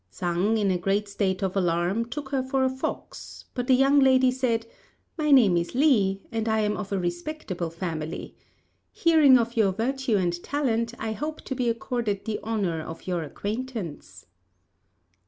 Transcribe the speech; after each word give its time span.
Sang, 0.09 0.57
in 0.57 0.71
a 0.71 0.79
great 0.79 1.07
state 1.07 1.43
of 1.43 1.55
alarm, 1.55 2.05
took 2.05 2.29
her 2.29 2.41
for 2.41 2.63
a 2.63 2.69
fox; 2.71 3.45
but 3.53 3.67
the 3.67 3.75
young 3.75 3.99
lady 3.99 4.31
said, 4.31 4.65
"My 5.15 5.29
name 5.29 5.55
is 5.55 5.75
Li, 5.75 6.23
and 6.31 6.49
I 6.49 6.61
am 6.61 6.75
of 6.75 6.91
a 6.91 6.97
respectable 6.97 7.69
family. 7.69 8.35
Hearing 8.91 9.37
of 9.37 9.55
your 9.55 9.71
virtue 9.71 10.17
and 10.17 10.33
talent, 10.43 10.95
I 10.97 11.11
hope 11.11 11.41
to 11.41 11.53
be 11.53 11.69
accorded 11.69 12.25
the 12.25 12.39
honour 12.39 12.81
of 12.81 13.05
your 13.05 13.21
acquaintance." 13.21 14.25